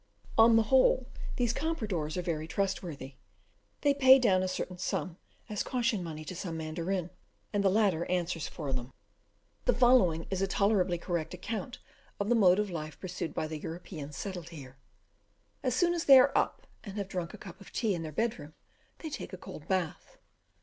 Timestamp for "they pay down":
3.81-4.41